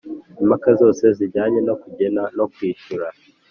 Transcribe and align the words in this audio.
Impaka 0.41 0.69
zose 0.81 1.03
zijyanye 1.17 1.59
no 1.67 1.75
kugena 1.81 2.23
no 2.37 2.45
kwishyura 2.53 3.07